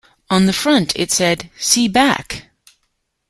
On 0.31 0.47
the 0.47 0.51
front 0.51 0.93
it 0.95 1.11
said 1.11 1.51
"see 1.59 1.87
back". 1.87 2.49